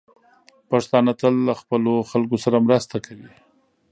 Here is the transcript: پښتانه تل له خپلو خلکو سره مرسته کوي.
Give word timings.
پښتانه 0.69 1.11
تل 1.19 1.33
له 1.47 1.53
خپلو 1.61 1.93
خلکو 2.11 2.35
سره 2.43 2.63
مرسته 2.67 2.95
کوي. 3.05 3.31